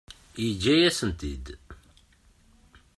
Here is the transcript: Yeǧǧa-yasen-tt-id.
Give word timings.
Yeǧǧa-yasen-tt-id. 0.43 1.45